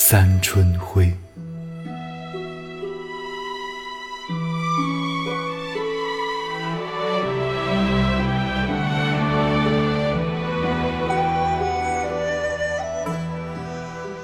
[0.00, 1.12] 三春晖。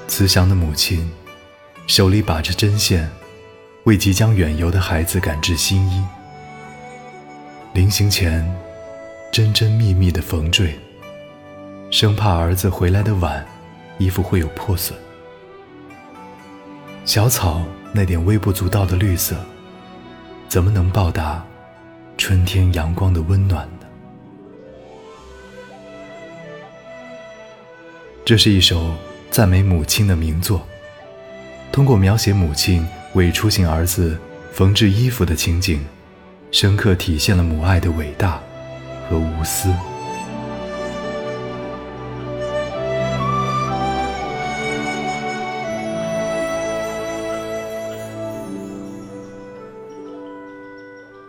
[0.07, 1.11] 慈祥的母亲，
[1.87, 3.11] 手里把着针线，
[3.83, 6.01] 为即将远游的孩子赶制新衣。
[7.73, 8.49] 临行前，
[9.29, 10.79] 针针密密的缝缀，
[11.91, 13.45] 生怕儿子回来的晚，
[13.97, 14.97] 衣服会有破损。
[17.05, 17.61] 小草
[17.93, 19.35] 那点微不足道的绿色，
[20.49, 21.45] 怎么能报答
[22.17, 23.85] 春天阳光的温暖呢？
[28.25, 28.91] 这是一首。
[29.31, 30.65] 赞美母亲的名作，
[31.69, 34.17] 通过描写母亲为出行儿子
[34.53, 35.85] 缝制衣服的情景，
[36.51, 38.39] 深刻体现了母爱的伟大
[39.09, 39.73] 和无私。